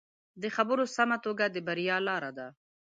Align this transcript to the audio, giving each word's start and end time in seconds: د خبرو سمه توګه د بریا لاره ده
د 0.41 0.43
خبرو 0.55 0.83
سمه 0.97 1.17
توګه 1.25 1.45
د 1.49 1.57
بریا 1.67 1.97
لاره 2.07 2.31
ده 2.37 2.47